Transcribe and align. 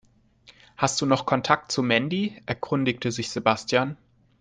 "Hast 0.77 0.99
du 1.01 1.05
noch 1.05 1.27
Kontakt 1.27 1.71
zu 1.71 1.83
Mandy?", 1.83 2.41
erkundigte 2.47 3.11
sich 3.11 3.29
Sebastian. 3.29 3.97